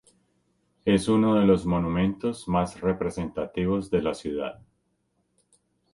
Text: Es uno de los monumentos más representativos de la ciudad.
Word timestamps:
Es 0.83 1.07
uno 1.07 1.35
de 1.35 1.45
los 1.45 1.67
monumentos 1.67 2.47
más 2.47 2.81
representativos 2.81 3.91
de 3.91 4.01
la 4.01 4.15
ciudad. 4.15 4.59